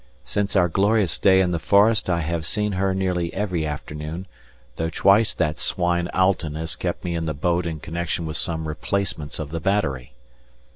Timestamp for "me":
7.03-7.13